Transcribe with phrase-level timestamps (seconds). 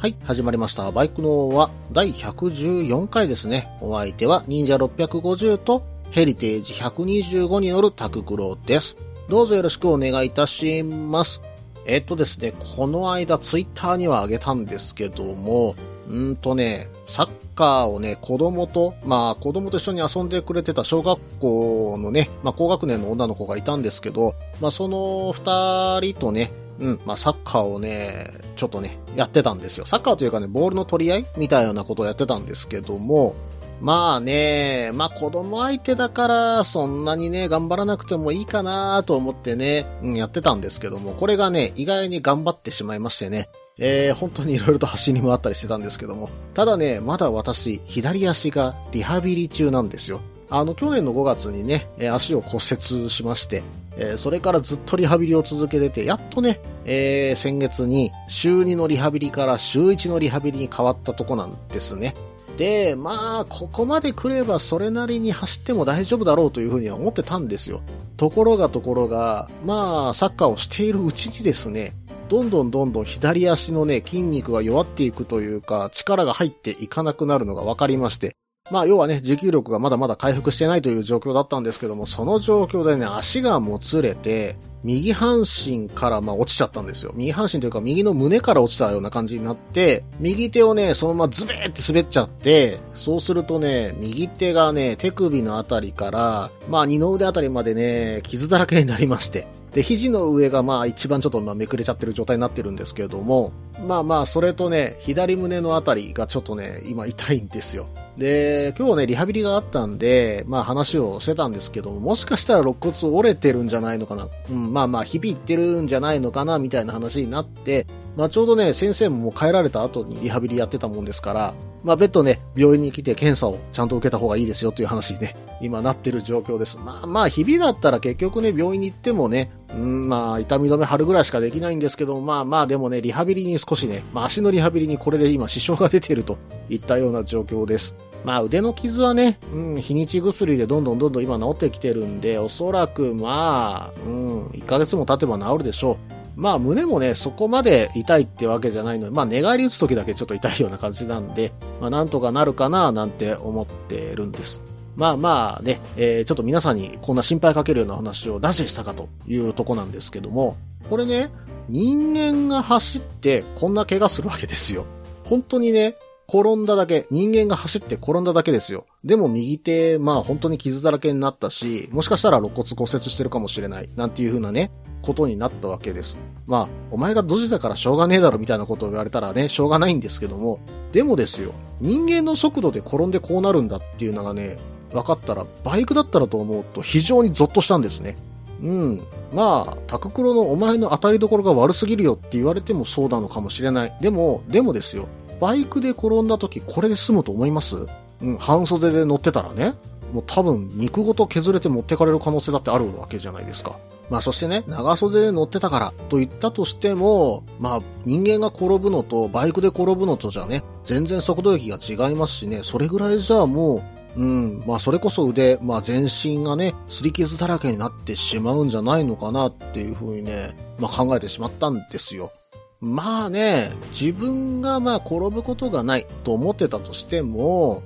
[0.00, 0.90] はい、始まりました。
[0.92, 3.68] バイクの王は第114回ですね。
[3.82, 8.96] お相手は忍者650とヘリテージ125に乗るタククロです。
[9.28, 11.42] どうぞよろしくお願いいたします。
[11.84, 15.74] えっとですね、この間ツイッターにはあげたんですけども、
[16.08, 29.86] うんとね、サッカーをね、子供と、まあ子供と一緒に遊んでくれてた小学校のね、まあ高学年の女の子がいたんですけど、まあその二人とね、うん、まあサッカーをね、ちょっとね、やってたんですよ。
[29.86, 33.34] サッカーというかね、ボールの取り合いみたいなことをやってたんですけども、
[33.80, 50.20] まあね、まあ子供相手だから、そんなにね、頑張らなくてもいいかなと思ってね、うん、やってたんですけども、これがね、意外に頑張ってしまいましてね、えー、本当に色々と走り回ったりしてたんですけども、ただね、まだ私、左足がリハビリ中なんですよ。
[50.50, 53.62] あの、去年の5月にね、足を骨折しまして、
[54.00, 62.14] えーそれからずっとリハビリを続けてて、やっとね、えー先月に週2のリハビリから週1のリハビリに変わったとこなんですね。
[62.56, 67.80] で、まあ、ここまで来ればそれなりに走っても大丈夫だろうというふうには思ってたんですよ。
[68.16, 71.94] ところがところが、まあ、サッカーをしているうちにですね、
[72.28, 78.36] どんどんどんどん左足のね、筋肉が弱っていくというか、力が入っていかなくなるのが分かりまして、
[78.70, 87.12] まあ、要はね、持久力がまだまだ回復してないという状況だったんですけども、その状況でね、足がもつれて、右半身からまあ落ちちゃったんですよ。
[87.14, 103.52] 右半身というか右の胸から落ちたような感じになって、右手をね、そのままズベーって滑っちゃって、そうするとね、右手がね、手首のあたりから、まあ二の腕あたりまでね、傷だらけになりまして、で、肘の上がまあ一番ちょっとまあめくれちゃってる状態になってるんですけれども、
[103.86, 107.86] まあまあ、それとね、左胸のあたりがちょっとね、今痛いんですよ。
[108.18, 114.28] で、今日ね、リハビリがあったんで、まあ話をしてたんですけども、もしかしたら肋骨折れてるんじゃないのかな。
[114.50, 117.86] うん、まあまあ、響いてるんじゃないのかな、みたいな話になって、
[118.20, 126.76] まあちょうどね、先生ももう帰られた後にリハビリやってたもんですから、まあ別途ね、病院に来て検査をちゃんと受けた方がいいですよという話にね、今なってる状況です。
[126.76, 136.36] まあまあ、日々だったら結局ね、病院に行ってもね、うん、まあ、痛み止め貼るぐらいしかできないんですけど、まあまあ、でもね、リハビリに少しね、まあ足のリハビリにこれで今支障が出てると
[136.68, 137.94] いったような状況です。
[138.22, 146.19] まあ腕の傷はね、うん、日にち薬でどんどんどんどん今治ってきてるんで、おそらくまあ、うん、1ヶ月も経てば治るでしょう。
[146.36, 154.60] まあ胸もね、そこまで痛いってわけじゃないので、まあ寝返り打つ時だけちょっと痛いような感じなんで、まあなんとかなるかななんて思ってるんです。
[154.96, 160.56] まあまあね、えーちょっと皆さんにこんな心配かけるような話をなぜしたかというとこなんですけども、
[160.88, 161.30] これね、
[161.68, 164.86] 人間が走ってこんな怪我するわけですよ。
[165.24, 165.96] 本当にね、
[166.28, 168.86] 転んだだけ、人間が走って転んだだけですよ。
[169.04, 174.70] でも右手、まあ本当に傷だらけになったし、もしかしたら肋骨骨折してるかもしれない、なんていう風なね、
[175.02, 176.18] ことになったわけです。
[176.46, 180.58] まあ、お前がドジだからしょうがねえだろみたいなことを言われたらね、しょうがないんですけども、
[180.92, 184.58] でもですよ、人間の速度で転んでこうなるんだっていうのがね、
[184.92, 188.16] 分かったら、バイクだったらと思うと非常にゾッとしたんですね。
[188.60, 189.02] うん。
[189.32, 193.96] まあ、タククロのお前の当たりどころが悪すぎるよって言われてもそうなのかもしれない。
[194.00, 195.06] でも、でもですよ。
[195.40, 197.86] バイクで転んだ時これで済むと思います？
[198.20, 199.74] うん、半袖で乗ってたらね。
[200.12, 203.78] もう多分肉ごと削れて持ってかれる可能性だってあるわけじゃないですか。
[204.10, 213.84] まあそしてね、長袖で乗ってたからと言ったとしても、まあ人間が転ぶのとバイクで転ぶのとじゃね、全然速度域が違いますしね、それぐらいじゃあも
[214.16, 222.32] う、うん、まあそれこそ腕、まあ全身がね、擦り傷だらけになってしまうんじゃないのかなっていうふうにね、まあ考えてしまったんですよ。
[222.80, 227.82] まあね、自分がまあ転ぶことがないと思ってたとしても、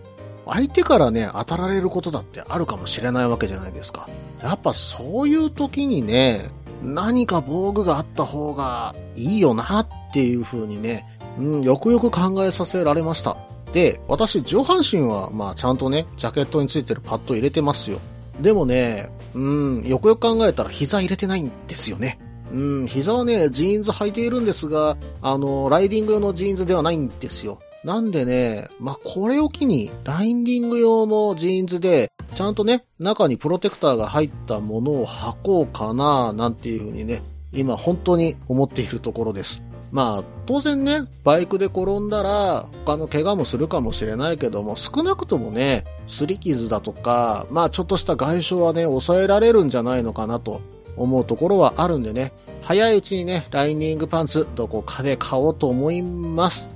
[0.46, 4.08] 相手からね、当たられることだってあるかもしれないわけじゃないですか。
[4.42, 6.50] やっぱそういう時にね、
[6.82, 11.06] 何か防具があった方がいいよなっていう風にね、
[11.38, 13.36] うん、よくよく考えさせられました。
[13.72, 17.98] で、私上半身はまあちゃんとね、ジャケットについてるパッド入れてますよ。
[18.40, 22.18] でもね、うん、よくよく考えたら膝入れてないんですよね。
[22.52, 27.58] うん、膝はね、ジーンズ履いているんですが、あの、ライディング用のジーンズではないんですよ。
[27.84, 37.22] なんでね、まあ、これを機に、ライディング用のジーンズで、ちゃんとね、中にプロテクターが入ったものを履こうかな、なんていうふうにね、
[37.52, 39.62] 今本当に思っているところです。
[39.92, 50.62] まあ、当然ね、バイクで転んだら、他の怪我もするかもしれないけども、少なくともね、擦り傷だとか、まあちょっとした外傷はね、抑えられるんじゃないのかなと
[50.96, 52.32] 思うところはあるんでね、
[52.62, 56.73] 早いうちにね、ライニングパンツ、どこかで買おうと思います。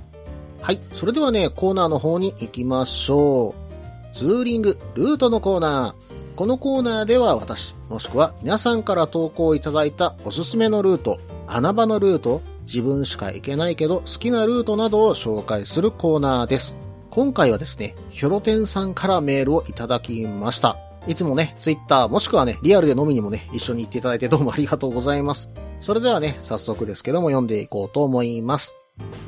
[0.61, 0.79] はい。
[0.93, 4.15] それではね、コーナーの方に行きましょう。
[4.15, 6.09] ツーリング、ルートのコーナー。
[6.35, 16.77] このコーナーでは私、もしくは皆さんから投稿いただいたおすすめのルート、穴場のルート、自分しか行けないけど好きなルートなどを紹介するコーナーです。
[17.09, 20.77] 今回はですね、ヒョロテンさんからメールをいただきました。
[21.07, 25.49] いつもね、ツイッターもしくはね、リアルで飲みにもね、一緒に行っていただいてどうもありがとうございます。
[25.81, 28.75] それではね、早速ですけども読んでいこうと思います。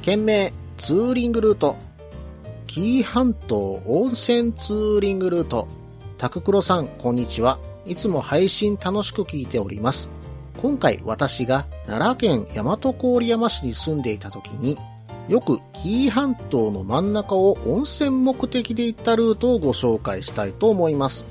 [0.01, 1.77] 件名、ツーリングルート。
[2.65, 5.67] 紀伊半島温泉ツーリングルート。
[6.17, 7.59] タククロさん、こんにちは。
[7.85, 10.09] いつも配信楽しく聞いております。
[10.59, 14.75] 今回私が奈良県大和郡山市に住んでいた時に、
[15.29, 21.25] よく紀伊半島の真ん中を温泉目的で行ったルートをご紹介したいと思います。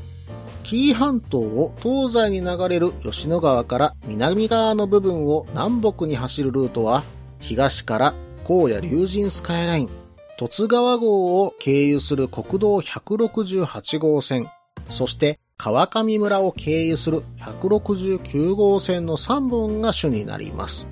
[0.62, 7.02] 紀伊半島を東西に流れる吉野川から南側の部分を南北に走るルートは、
[7.40, 8.14] 東から
[8.52, 9.90] 荒野竜神スカイライン、
[10.36, 14.48] 十津川号を経由する国道168号線、
[14.90, 20.88] そして川上村を経由する169号線の3本が主になります。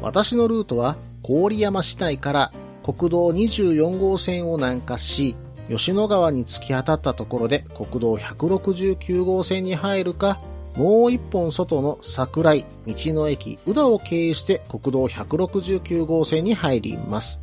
[0.00, 5.36] 私のルートは郡山市内から国道24号線を南下し、
[5.68, 10.40] 吉野川に突き当たったところで国道169号線に入るか、
[10.76, 17.40] もう一本外の桜井、道の駅、宇田を経由して国道169号線に入ります。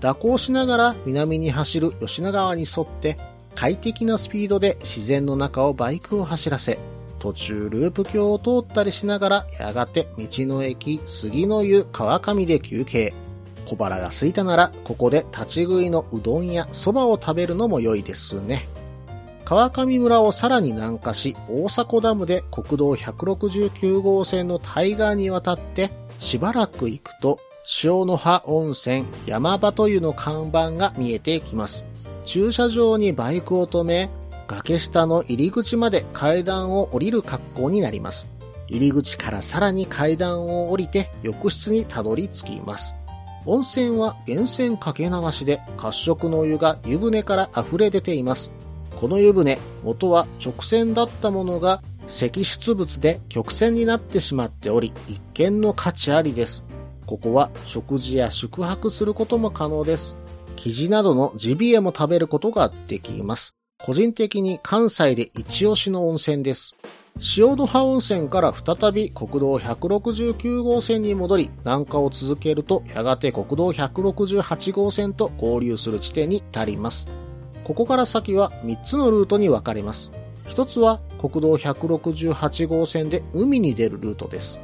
[0.00, 3.18] 蛇行しながら南に走る吉野川に沿って
[3.56, 6.78] 快適なスピードで自然の中をバイクを走らせ、
[7.18, 13.12] 途中ループ橋を通ったりしながらやがて道の駅杉の湯川上で休憩。
[13.66, 18.66] 小腹が空いたならここで立ち食いのうどんや蕎麦を食べるのも良いですね。
[19.48, 27.40] 川上村をさらに南下し、大迫ダムで国道169号線の対岸に渡ってしばらく行くと、
[27.82, 31.86] 塩の葉温泉山端湯の看板が見えてきます。
[32.26, 34.10] 駐車場にバイクを止め、
[34.48, 38.28] 崖下の入り口まで階段を降りる格好になります。
[38.66, 42.94] 入り口からさらに階段を降りて浴室にたどり着きます。
[43.46, 48.52] 温泉は源泉かけ流しで褐色のお湯が湯船から溢れ出ています。
[48.98, 56.64] この湯船、元は直線だったものが積出物で曲線になってしまっており、一見の価値ありです。
[57.06, 60.16] ここは食事や宿泊することも可能です。
[60.56, 63.54] 生地などのジビエも食べることができます。
[63.84, 66.74] 個人的に関西で一押しの温泉です。
[67.38, 77.06] 塩の葉温泉から再び国道169号線に戻り南下を続けるとやがて国道168号線と合流する地点に至ります。
[77.68, 80.10] ここから先は3つのルートに分かれます。
[80.46, 84.58] 一つは国道168号線で海に出るルートです。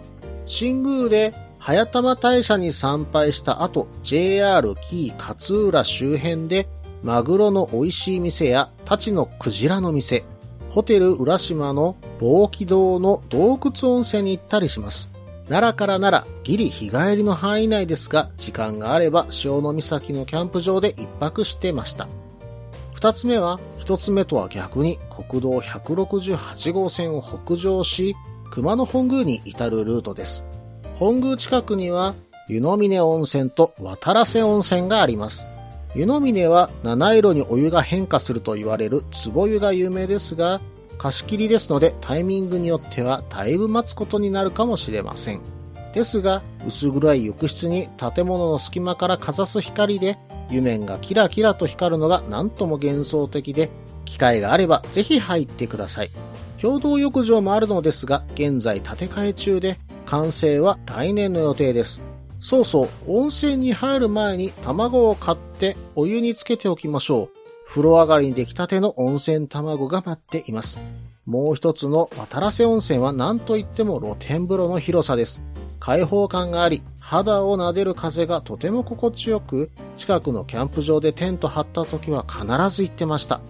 [0.46, 6.66] 新宮で早玉大社に参拝した後、JR 紀伊勝浦周辺で
[7.02, 10.24] マグロの美味しい店やタチのクジラの店、
[10.70, 15.10] ホテル浦島の防気道の洞窟温泉に行ったりします。
[15.50, 22.08] 奈良から奈良、ギリ日帰りの範囲内ですが、時間があれば潮岬のキャンプ場で一泊してました。
[23.04, 28.16] 二つ目は、一つ目とは逆に国道168号線を北上し、
[28.50, 30.42] 熊野本宮に至るルートです。
[30.98, 32.14] 本宮近くには、
[32.48, 35.46] 湯の峰温泉と渡良瀬温泉があります。
[35.94, 39.02] 湯の峰は七色にお湯が変化すると言われる
[39.34, 40.62] 壺湯が有名ですが、
[40.96, 45.42] 貸し切りですのでタイミングによってはだいぶ待つことになるかもしれません。
[45.92, 50.16] ですが、薄暗い浴室に建物の隙間からかざす光で
[50.50, 53.70] 湯面がキラキラと光るのが何とも幻想的で、
[54.04, 56.10] 機会があればぜひ入ってください。
[56.60, 62.00] 共同浴場もあるのですが、現在建て替え中で、完成は来年の予定です。
[62.40, 67.30] そうそう、温泉に入る前に卵を買ってお湯につけておきましょう。
[67.66, 70.78] 風呂上がりに出来たての温泉卵が待っています。
[71.26, 75.42] もう一つの渡良瀬温泉は何といっても露天風呂の広さです。
[75.84, 83.42] 開放感があり、肌を撫でる風がとても心地よく、近くのキャンプ場でテント張った時は必ず行ってました。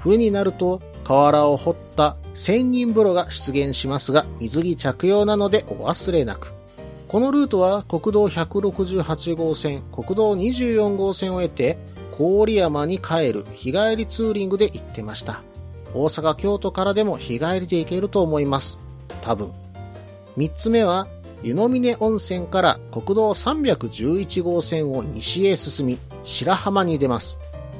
[0.00, 6.52] 冬になると河原を掘った千人風呂が出現しますが、水着着用なのでお忘れなく。
[7.06, 11.78] このルートは国道168号線、国道24号線を得て、
[12.18, 15.40] 郡山に帰る日帰りツーリングで行ってました。
[15.94, 18.80] 大阪、京都からでも日帰りで行けると思います。
[19.22, 19.52] 多分。
[20.36, 21.06] 三つ目は
[21.42, 27.38] 湯の峰温泉から国道311号線を西へ進み、白浜に出ます。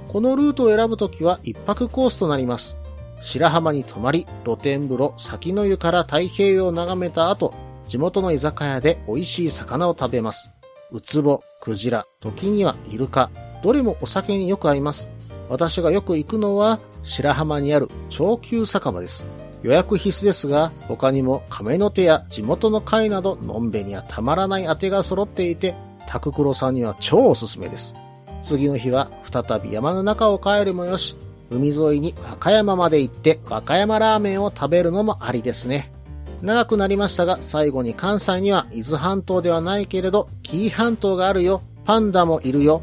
[0.09, 2.79] このルートを選ぶときは一泊コースとなります。
[3.21, 7.55] 白浜に泊まり、露天風呂、先の湯から太平洋を眺めた後、
[7.87, 10.51] 地元の居酒屋で美味しい魚を食べます。
[10.91, 13.31] ウツボ、クジラ、時にはイルカ、
[13.63, 15.11] どれもお酒によく合います。
[15.51, 19.27] 私がよく行くのは白浜にある長久酒場です。
[19.63, 25.75] 予約必須ですが、他にも亀の手や地元の貝など、のんべにはたまらない当てが揃っていて、
[26.07, 27.95] タククロさんには超おすすめです。
[28.43, 31.17] 次の日は再び山の中を帰るもよし、
[31.51, 35.93] 海沿いに和歌山まで行って和歌山ラーメンを食べるのもありですね。
[36.43, 42.81] 長くなりましたが、最後に関西には伊豆半島ではないけれど、紀伊半島があるよ、パンダもいるよ。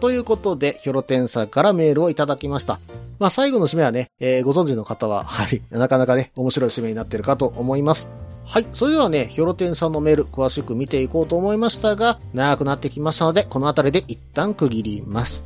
[0.00, 2.78] ということで、ヒョロテンさんからメールをいただきました。
[3.20, 8.08] まあ最後の締めはね、えー、ご存知の方は、 はい、なかなかね、面白い締めになってるかと思います。
[8.46, 8.66] はい。
[8.72, 15.44] それではね、ヒョロテンさんのメール、詳しく見ていこうと思いましたが、長くなってきましたので、この辺りで一旦区切ります。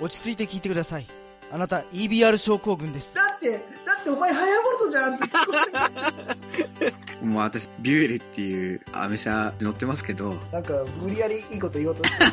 [0.00, 1.23] 落ち着いて聞いてください。
[1.54, 3.14] あなた EBR 症候群です。
[3.14, 3.52] だって、
[3.86, 5.18] だってお前ハヤボルトじゃんっ
[6.80, 6.84] て
[7.24, 10.34] もう私、ビュエルっていうアメ車乗ってますけど。
[10.50, 12.24] なんか、無理やりいいこと言おうとして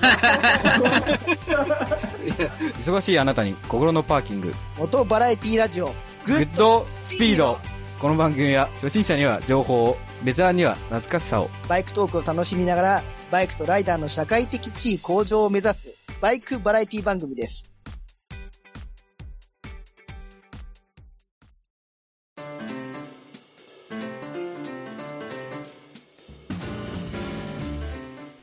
[2.80, 4.56] 忙しいあなたに心のパーキング。
[4.80, 5.94] モトバラエティラジオ、
[6.26, 7.60] グッドスピード。
[8.00, 11.52] この番組は初心者には情報を、ベテランには懐かしさを。
[11.68, 15.78] バイクトークを楽しみながら、バイクとライダーの社会的地位向上を目指す、
[16.22, 17.71] バイクバラエティ番組です。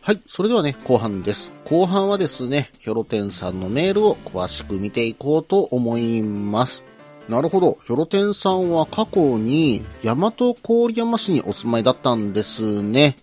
[0.08, 0.22] はい。
[0.26, 1.52] それではね、後半です。
[1.66, 6.82] 後半はですね、ヒョロテンさんのメールを詳しく見ていこうと思います。
[7.28, 7.76] なるほど。
[7.84, 13.16] ヒョロテンさんは過去に、大和郡山市にお住まいだったんですね。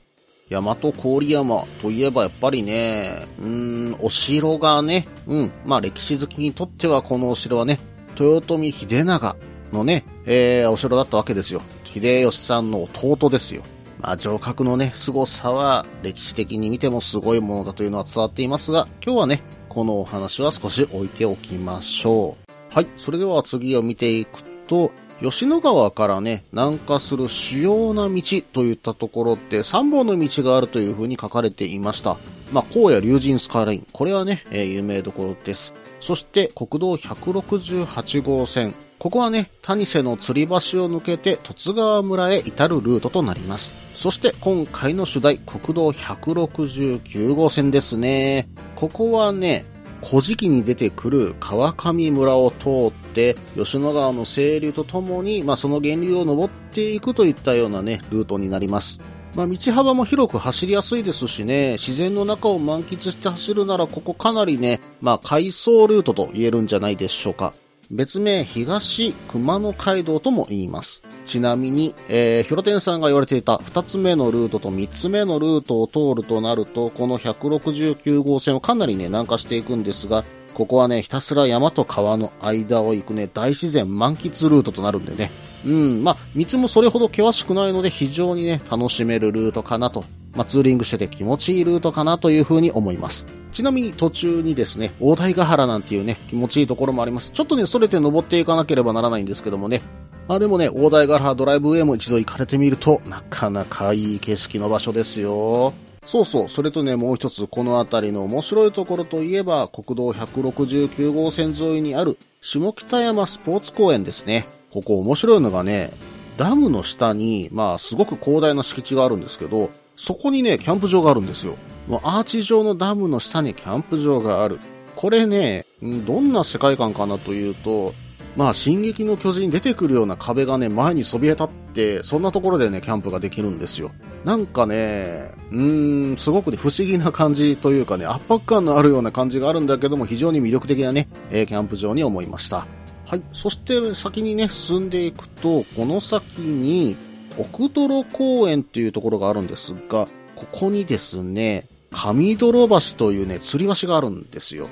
[0.51, 7.79] 大和郡山といえばやっぱりね、うーん、お城がね、うん、まあ歴史好きにとってはこのお城はね、
[8.15, 9.35] 豊臣秀長
[9.73, 11.63] のね、えー、お城だったわけですよ。
[11.83, 13.63] 秀吉さんの弟ですよ。
[14.05, 22.75] まあ、城郭のね、凄さは歴史的に見てもすごいものだというのは伝わっていますが、今日はね、このお話は少し置いておきましょう。
[22.75, 24.91] はい、それでは次を見ていくと、
[25.23, 28.21] 吉野川からね、南下する主要な道
[28.53, 32.17] といったところって3本の道があるという風に書かれていました。
[32.53, 33.87] まあ、荒野竜神スカイライン。
[33.91, 35.73] これはね、えー、有名どころです。
[35.99, 38.75] そして国道168号線。
[39.05, 43.75] ここはね、谷瀬の吊り橋を抜けて十津川村へ至るルートとなります。
[43.93, 48.49] そして今回の主題、国道169号線ですね。
[48.75, 49.63] ここはね、
[50.03, 58.99] 古事記に出てくる川上村を通って、吉野川の清流とともに、まあ、その源流を登っていくといったようなね、ルートになります。
[59.35, 67.53] まあ、道幅も広く走りやすいですしね、自然の中を満喫して走るならここかなりね、まあ、回送ルートと言えるんじゃないでしょうか。
[67.91, 71.03] 別名、東熊野街道とも言います。
[71.25, 80.23] ちなみに、えー、ヒロテンさんが言われていた2つ目のルートと3つ目のルートを通るとなると、この169号線をかなりね、南下していくんですが、
[80.53, 85.31] ここはね、ひたすら山と川の間を行くね、大自然満喫ルートとなるんでね。
[85.65, 93.25] うん、まあ、道もそれほど険しくないので、非常にね、楽しめるルートかなとまあ、ツーリングしてて気持ちいいルートかなというふうに思います。
[93.55, 97.31] ちなみに途中にですね、大台ヶ原なんていうね、気持ちいいところもあります。
[97.31, 99.81] ちょっとね、それて登っていかなければならないんですけどもね。
[100.27, 105.73] まあでもね、大台ヶ原ドライブウェイも一度行かれてみると、なかなかいい景色の場所ですよ。
[106.03, 114.49] そうそう、それとね、もう一つ、この辺りの面白いところといえば、国道169号線沿いにある、下北山スポーツ公園ですね。
[114.69, 115.93] ここ面白いのがね、
[116.35, 121.55] ダムの下に、まあ、すごく広大な敷地があるんですけど、そこにね、キャンプ場があるんですよ。
[121.87, 124.59] もうアーチ状のダムの下にキャンプ場がある。
[124.95, 127.93] これね、どんな世界観かなというと、
[128.35, 133.91] まあ、進撃の巨人出てくるような壁がね、前にそびえ立って、そんなところでね、キャンプができるんですよ。
[134.25, 142.67] なんかね、うーん、すごくね、不思議な感じというかね、圧迫感のあるような感じがあるんだけども、非常に魅力的なね、えー、キャンプ場に思いました。
[143.05, 143.21] はい。
[143.31, 146.97] そして先にね、進んでいくと、この先に、
[147.37, 154.67] 奥泥公園っていうところがあるんですが、ここにですね、上泥橋というね、吊り橋があるんですよ。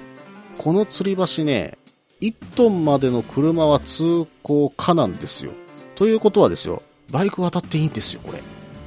[0.58, 1.78] この吊り橋ね、
[2.22, 5.52] 1トンまでの車は通行可なんですよ。
[5.96, 8.42] ということはですよ、バイク渡っていいんですよ、これ。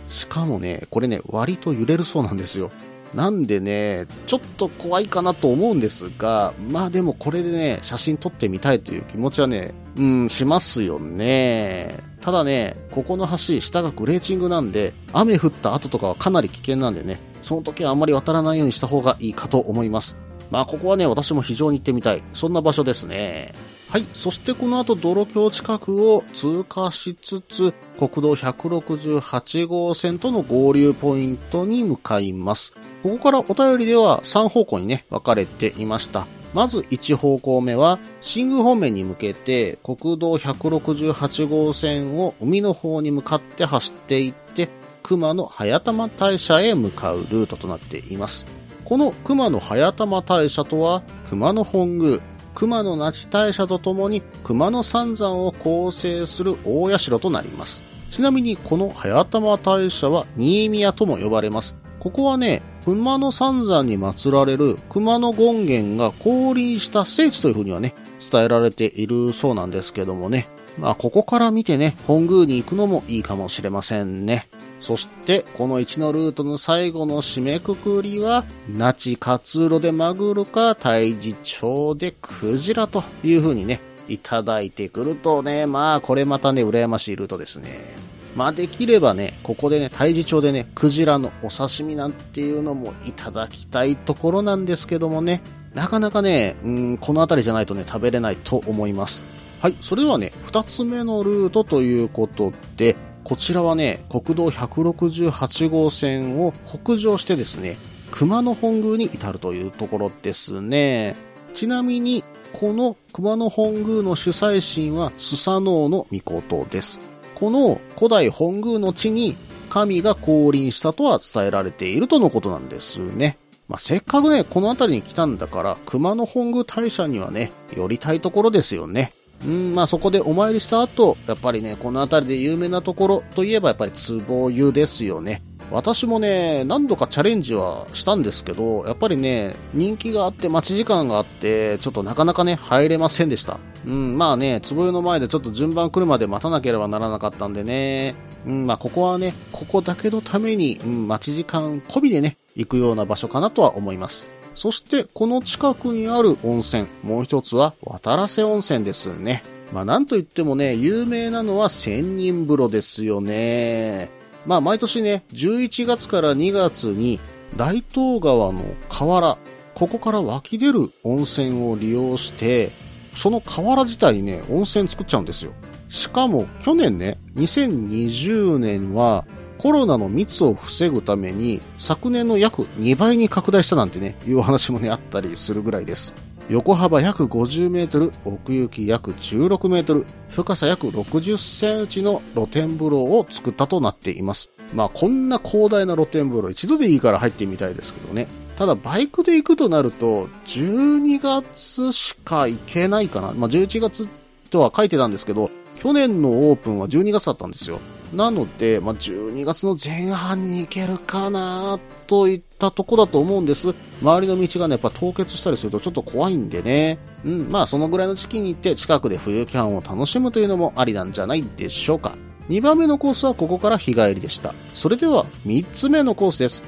[0.09, 2.71] しかもね、これね、割と揺れるそうなんですよ。
[3.17, 11.97] なんでね、ちょっと怖いかなと思うんですが、まあでもこれでね、写真撮ってみたいという気持ちはね、うん、しますよね。
[12.21, 20.19] ただね、ここの橋、下がグレーチングなんで、雨降った後とかはかなり危険なんでね、その時はあんまり渡らないようにした方がいいかと思います。
[20.51, 22.23] まあここはね、私も非常に行ってみたい。
[22.35, 23.55] そんな場所ですね。
[23.97, 24.07] はい。
[24.13, 32.75] そしてこの後、泥橋近くを通過しつつ、国道168号線との合流ポイントに向かいます。
[33.03, 36.27] ここからお便りでは3方向にね、分かれていました。
[36.53, 44.69] まず1方向目は、新宮方面に向けて、国道168号線を海の方に向かって走っていって、
[45.05, 48.45] 熊野早玉大社へ向かうルートとなっています。
[48.85, 52.21] この熊野早玉大社とは、熊野本宮、
[52.57, 57.83] 熊野那智大社とともに熊野三山を構成する大社となります。
[58.11, 61.77] ちなみにこの早玉大社は新宮とも呼ばれます。
[62.01, 67.95] ここはね、熊野三山に祀られる熊野権現が降臨した聖地というふうにはね、
[68.33, 70.49] 伝えられているそうなんですけどもね。
[70.79, 74.49] まあここから見てね、本宮に行くのもいいかもしれませんね。
[74.81, 88.07] そして、この1のルートの最後の締めくくりは、那智勝浦でマグロか、太地町でクジラという風にね、いただいてくるとね、まあ、これまたね、羨ましいルートですね。
[88.37, 95.43] まあ、できればね、ここでね、太地町でね、クジラのお刺身なんていうのもいただきたいところなんですけどもね、
[95.75, 99.25] なかなかね、うん、この辺りじゃないとね、食べれないと思います。
[99.61, 102.95] はい、それではね、二つ目のルートということで、
[103.27, 107.77] こちらはね、国道168号線を北上してですね、
[108.13, 111.17] 熊野本宮に至るというところですね。
[111.53, 117.01] ちなみに、この熊野本宮の主催神はスサノオの御事です。
[117.35, 119.37] この古代本宮の地に
[119.71, 123.39] 神が降臨したとは伝えられているとのことなんですね。
[123.67, 129.13] まあ、せっかくね、この辺りに来たんだから、熊野本宮大社にはね、寄りたいところですよね。
[129.45, 133.93] うん、まあそこでお参りした後、やっぱりね、この辺りで有名なところといえばやっぱり
[134.27, 135.43] 壺湯ですよね。
[135.71, 143.59] 私もね、何度かチャレンジはしたんですけど、やっぱりね、人気があって待ち時間があって、ちょっとなかなかね、入れませんでした。
[143.85, 148.15] うん、まあね、壺湯の前でちょっと順番来るまで待たなければならなかったんでね。
[148.47, 154.31] うん、まあここはね、ここだけのために、うん、待ち時間込みでね、行くような場所かなとは思います。
[154.57, 159.43] そして、この近くにある温泉、もう一つは渡良瀬温泉ですね。
[159.73, 164.11] まあなんといってもね、有名なのは千人風呂ですよね。
[164.47, 167.21] まあ毎年ね、11月から2月に
[167.57, 169.39] 大東川の河原、
[169.75, 172.73] ここから湧き出る温泉を利用して、
[173.15, 175.53] その河原自体にね、温泉作っちゃうんですよ。
[175.91, 179.27] しかも去年ね、2020年は
[179.59, 186.15] コロナの密を防ぐために昨年の約2倍に拡大したなんてね、いう話もね、あったりするぐらいです。
[186.49, 194.51] 横幅約50メートル、奥行き約16メートル、深さ約60センチの露天風呂を作ったとなっています。
[194.73, 198.29] まあこんな広大な露天風呂一度でいいから入ってみたいですけどね。
[198.57, 203.33] ただバイクで行くとなると、12月しか行けないかな。
[203.33, 204.09] まあ11月
[204.51, 207.81] とは書いてたんですけど、去年のオープンは12月だったんですよ。
[208.17, 213.75] なので、まあ、12月の前半に行けるかなといったとこだと思うんです。
[214.01, 216.99] 周りの道がね、やっぱ凍結したりするとちょっと怖いんでね。
[217.27, 222.17] うん、まあそのぐらいの時期に行って近くで冬キャンを楽しむというのもありなんじゃないでしょうか。
[222.49, 224.55] 2番目のコースはここから日帰りでした。
[224.73, 226.63] それでは3つ目のコースです。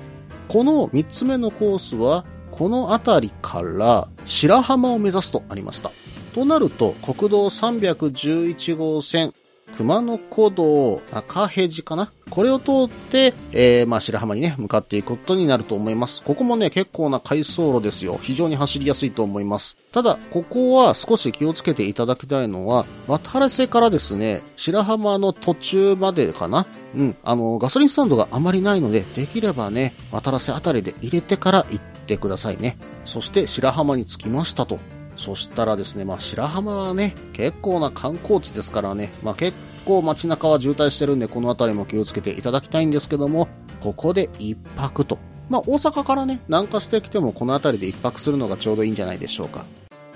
[0.49, 5.93] この3つ目のコースは、この辺りから白浜を目指すとありました。
[6.35, 9.33] となると、国道311号線、
[9.77, 12.11] 熊野古道中辺路かな？
[12.31, 16.23] これを通って、えー、まあ白浜にね、向かっていくことになると思います。
[16.25, 18.19] ここもね、結構な回送路ですよ。
[18.21, 19.77] 非常に走りやすいと思います。
[19.93, 26.67] ただ、ここは少し気をつけていただきたいのは、渡良瀬からですね、白浜の途中までかな？
[26.97, 32.79] うん、あの、ガソリンスタンドがあまりないので、できればね、渡良瀬あたりで入れてから行ってくださいね。
[33.05, 34.81] そして白浜に着きましたと。
[35.19, 43.49] そしたらですね、まあ白浜はね、結構な観光地ですからね、まあ結構街中は渋滞してるんで、この辺りも気をつけていただきたいんですけども、
[43.81, 45.19] ここで一泊と。
[45.51, 49.67] まあ大阪からね、南下してきてもこの辺りで一泊するのがちょうどいいんじゃないでしょうか。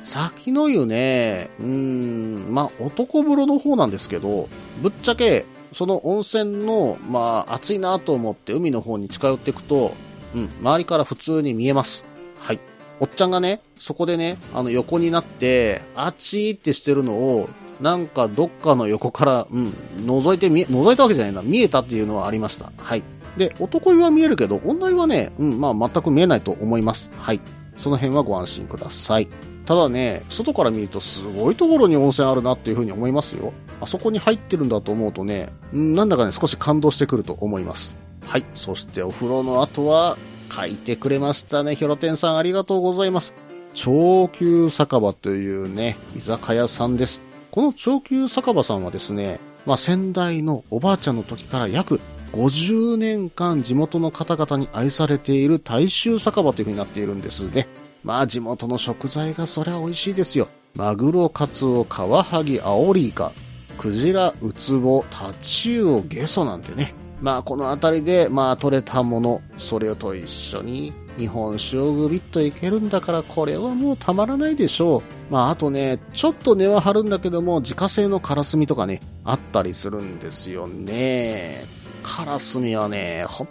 [0.04, 4.48] 先の湯ね、うーん、まあ男風呂の方なんですけど、
[4.82, 9.94] ぶっちゃけ、その温泉の、まあ暑いなと思って海の方に近寄っていくと、
[10.34, 12.04] うん、周りから普通に見えます。
[12.38, 12.60] はい。
[13.02, 17.48] おっちゃんがね、そこでね、あの横になって、あちーってしてるのを、
[17.80, 19.74] なんかどっかの横から、うん、
[20.06, 22.70] 覗いてみ、覗いたわけじゃないな、見えたっていうのはありました。
[22.76, 23.02] はい。
[23.36, 27.10] で、男湯は見えるけど、女湯はね、うん、まあ全く見えないと思います。
[27.18, 27.40] はい。
[27.76, 29.26] その辺はご安心ください。
[29.66, 33.52] ただね、外から見るとすごいところに温泉あるなっていうふうに思いますよ。
[33.80, 37.98] あそこに入ってるんだと思うとね、うんなんだかね、少し感動してくると思います。
[38.24, 38.44] はい。
[38.54, 40.16] そしてお風呂の後は、
[40.52, 41.74] 書いてくれましたね。
[41.74, 43.32] ヒョロテンさんありがとうございます。
[43.74, 47.22] 長久酒場というね、居酒屋さんです。
[47.50, 52.00] この長久酒場さんはですね、まあ先代のおばあちゃんの時から約
[52.32, 57.66] 50年間地元の方々に愛されている大衆酒場という風になっているんですね。
[58.04, 60.48] まあ地元の食材がそりゃ美味しいですよ。
[60.74, 63.32] マグロ、カツオ、カワハギ、アオリイカ、
[63.78, 66.94] クジラ、ウツボ、タチウオ、ゲソなんてね。
[67.22, 75.02] まあこの辺りでまあ取れたもの、それと一緒に日本酒をグビッといけるんだからこれはもうたまらないでしょう。
[75.32, 81.64] まああとね、ちょっと値は張るんだけども自家製のカラスミとかね、あったりするんですよね。
[82.02, 83.48] カラスミはね、本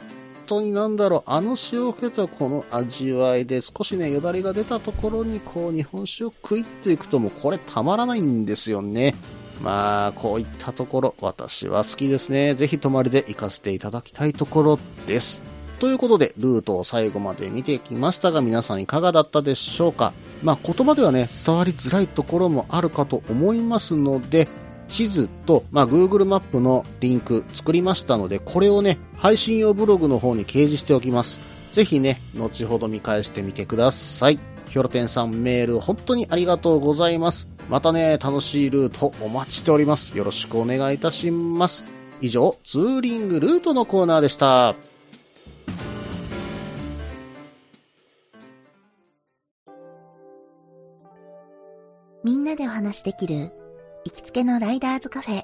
[0.47, 9.15] 当になんだろう、あの塩気とこの味わいで少しね、よだれが出たところにこう日本酒をクイッといくともうこれたまらないんですよね。
[9.61, 12.55] まあ、こういったところ、私は好きですね。
[12.55, 15.41] ぜひ泊まりで行かせていただきたいところです。
[15.79, 20.13] ということで、ルートを最後まで見てきましたが、皆さんいかがだったでしょうか？
[20.43, 24.47] まあ、言葉ではね、伝わりづらいところもあるかと思いますので、
[24.87, 31.39] 地図と、まあ、Google マップのリンク作りましたので、これをね、配信用ブログの方に掲示しておきます。
[31.71, 34.39] ぜひね、後ほど見返してみてください。
[34.71, 37.49] ヒョロテンさんメール本当にありがとうございます。
[37.69, 40.17] またね、楽しいルートお待ちしております。
[40.17, 41.83] よろしくお願いいたします。
[42.21, 44.75] 以上、ツーリングルートのコーナーでした。
[52.23, 53.51] みんなでお話しできる
[54.05, 55.43] 行きつけのライダーズカフェ、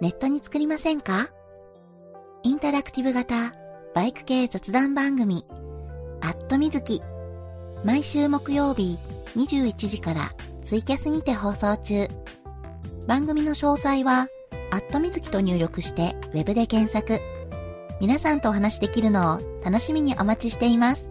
[0.00, 1.28] ネットに作りませんか？
[2.42, 3.52] インタラクティブ型
[3.94, 5.44] バイク系雑談番組、
[6.22, 7.02] アットみずき。
[7.84, 8.98] 毎週木曜日
[9.36, 10.30] 21時から
[10.64, 12.08] ツイキャスにて放送中。
[13.06, 14.26] 番組の詳細は、
[14.72, 17.20] アットみずきと入力してウェブで検索。
[18.00, 21.06] 皆さんとお話しできるのを楽しみにお待ちしています。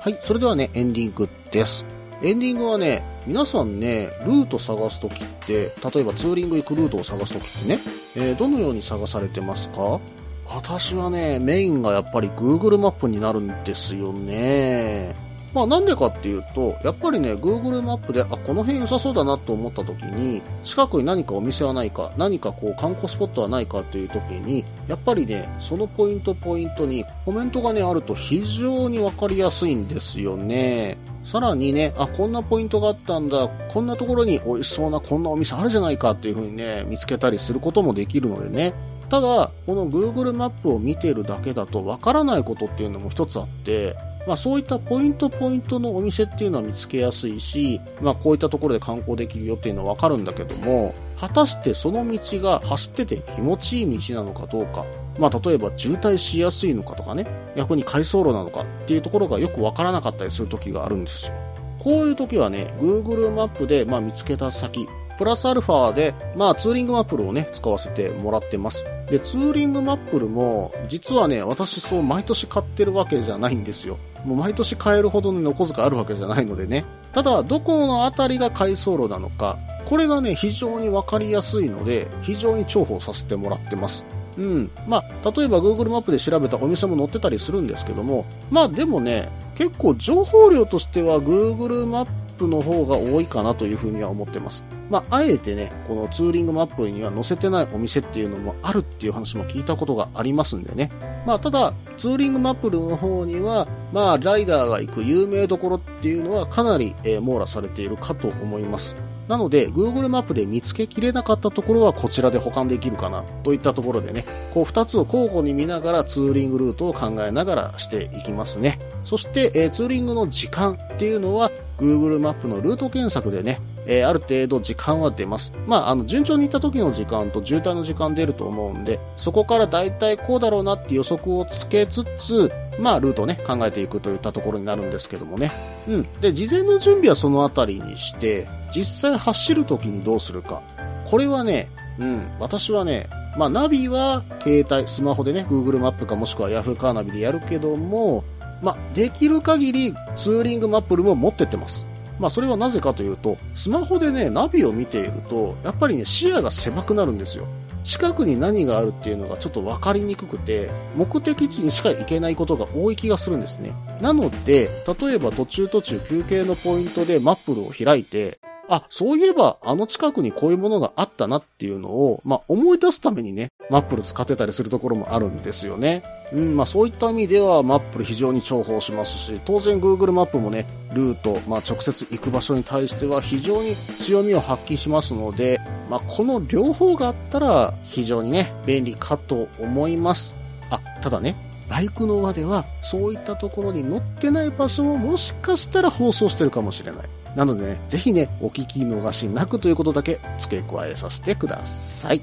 [0.00, 1.95] はい、それではね、エンディングです。
[2.26, 7.78] エンディングはね、皆さんね、ルート探すときって、例えばツーリング行くルートを探すときってね、
[8.16, 10.00] えーどのように探されてますか？
[10.48, 15.14] 私はね、メインがやっぱり Google マップになるんですよね。
[15.56, 30.98] まあなんでかっていうと、やっぱりね、Google マップで、あ、この辺良さそうだなと思った時に、近くに何かお店はないか、何かこう観光スポットはないかという時に、やっぱりね、そのポイントポイントにコメントがね、あると非常にわかりやすいんですよね。
[31.24, 38.74] さらにね、あ、こんなポイントがあったんだ、こんなところに美味しそうなこんなお店あるじゃないかっていう風にね、見つけたりすることもできるのでね。
[39.08, 43.94] ただ、この Google マップを見てるだけだとわからないことっていうのも一つあって、
[44.26, 54.84] まあそういったポイントポイントのお店っていうのは見つけやすいし、まあこういったところで観光できるよっていうのはわかるんだけども、果たしてその道が走ってて気持ちいい道なのかどうか、
[55.18, 61.34] まあ例えば渋滞しやすいのかとかね、逆に快走路なのかっていうところがよくわからなかったりする時があるんですよ。
[61.78, 68.86] こういう時はね、Google マップで、ま、見つけた先、プラスアルファで、まあ、ツーリングマップルをね、使わせてもらってます。
[69.10, 73.98] で、ツーリングマップルも、実はね、私そう、毎年買ってるわけじゃないんですよ。
[74.24, 76.84] もう毎年買えるほどのねお小遣いあるわけじゃないのでね。
[77.12, 84.04] ただ、どこのあたりが快走路なのか、これがね、非常にわかりやすいので、非常に重宝させてもらってます。
[84.36, 84.70] うん。
[84.88, 94.64] まあ、例えば Google マップで調べたお店も載ってたりするんですけども、まあでもね、結構情報量としては Google マッププの方が多いかなというふうには思ってます。
[94.90, 100.90] まあ、あえてね、このツーリングマップには載せてないお店っていうのもあるっていう話も聞いたことがありますんでね。
[101.26, 108.94] まあ、ただ、ツーリングマップの方には、まあ、ライダーが行く有名どころっていうのはかなり、えー網羅されているかと思います。
[109.28, 118.78] なので、Google マップで見つけきれなかったところはこちらで補完できるかなといったところでね、こう2つを交互に見ながらツーリングルートを考えながらしていきますね。
[119.04, 125.52] そして、えーツーリングの時間っていうのは Google マップのルート検索でね、えーある程度時間は出ます。
[125.66, 135.52] まあ、あの、順調に行った時の時間と渋滞の時間出ると思うんで、そこから大体こうだろうなって予測をつけつつ、まあ、ルートをね、考えていくといったところになるんですけどもね。
[135.88, 136.06] うん。
[136.20, 140.62] で、事前の準備はそのあたりにして、実際走る時にどうするか。
[141.06, 143.08] これはね、うん、私はね、
[143.38, 148.24] まあ、ナビは携帯、スマホでね、Google マップかもしくは Yahoo カーナビでやるけども、
[148.62, 151.86] まあ、できる限りツーリングマップルも持ってってます。
[152.18, 157.46] まあそれはなぜかというと、スマホでね、ナビを見ていると、やっぱりね、視野が狭くなるんですよ。
[157.84, 163.72] 近くに何があるっていうのがちょっと分かりにくくて、目的地にしか行けないことが多い気がするんですね。
[164.00, 164.68] なので、
[165.00, 176.02] 例えば途中途中休憩のポイントでマップルを開いて、あ、そういえばあの近くにこういうものがあったなっていうのを、まあ思い出すためにね、マップル使ってたりするところもあるんですよね。
[176.32, 190.34] うん、まあそういった意味ではマップル非常に重宝しますし、当然 Google マップもね、ルート、まあ直接行く場所に対しては非常に強みを発揮しますので、まあこの両方があったら非常にね、便利かと思います。
[190.70, 191.36] あ、ただね、
[191.68, 197.06] バイクの輪ではそういったところに乗ってない場所ももしかしたら放送してるかもしれない。
[197.36, 202.22] なのでね、ぜひね、お聞き逃しなくということだけ付け加えさせてください。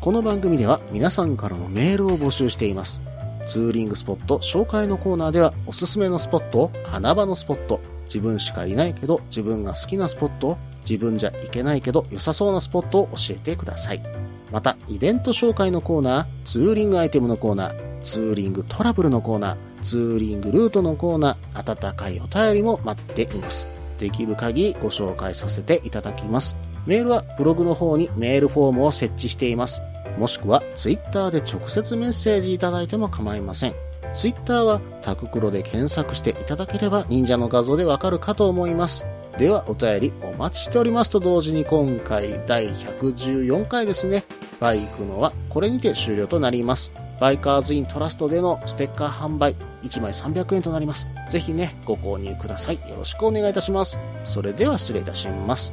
[0.00, 3.00] この番組では皆さんからのメールを募集しています。
[3.46, 14.02] ツーリングスポット紹介のコーナーではおすすめのスポット、穴場のスポット、自分しかいないけど自分が好きなスポット、自分じゃいけないけど良さそうなスポットを教えてください。
[14.50, 23.68] また、イベント紹介のコーナー、ツーリングアイテムのコーナー、ツーリングトラブルのコーナー、ツーリングルートのコーナー、温かいお便りも待っています。
[24.02, 26.56] できる限りご紹介させていただきます。
[26.86, 29.80] メールはブログの方にメールフォームを設置しています。
[30.18, 33.74] もしくはツイッターで直接メッセージいただいても構いません。
[34.12, 39.06] ツイッターはタククロで検索していただければ忍者の画像でわかるかと思います。
[39.38, 44.24] ではお便りお待ちしておりますと同時に今回第114回ですね。
[44.58, 46.92] バイクのはこれにて終了となります。
[47.22, 49.54] バイカーズイントラストでのステッカー販売
[49.84, 51.06] 1枚300円となります。
[51.30, 52.74] ぜひね、ご購入ください。
[52.90, 53.96] よろしくお願いいたします。
[54.24, 55.72] それでは失礼いたします。